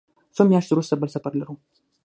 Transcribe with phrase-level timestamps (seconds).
[0.35, 1.55] څو میاشتې وروسته بل سفر لرو.